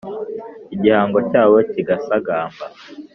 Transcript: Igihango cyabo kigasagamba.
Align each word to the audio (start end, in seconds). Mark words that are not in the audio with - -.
Igihango 0.75 1.19
cyabo 1.29 1.57
kigasagamba. 1.71 2.65